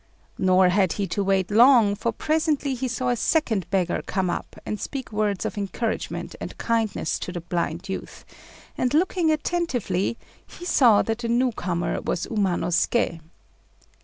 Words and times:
Nor 0.39 0.69
had 0.69 0.93
he 0.93 1.05
to 1.09 1.23
wait 1.23 1.51
long, 1.51 1.93
for 1.93 2.11
presently 2.11 2.73
he 2.73 2.87
saw 2.87 3.09
a 3.09 3.15
second 3.15 3.69
beggar 3.69 4.01
come 4.03 4.31
up 4.31 4.55
and 4.65 4.81
speak 4.81 5.11
words 5.11 5.45
of 5.45 5.59
encouragement 5.59 6.35
and 6.41 6.57
kindness 6.57 7.19
to 7.19 7.31
the 7.31 7.39
blind 7.41 7.87
youth; 7.87 8.25
and 8.75 8.95
looking 8.95 9.29
attentively, 9.29 10.17
he 10.43 10.65
saw 10.65 11.03
that 11.03 11.19
the 11.19 11.27
new 11.29 11.51
comer 11.51 12.01
was 12.01 12.25
Umanosuké. 12.25 13.21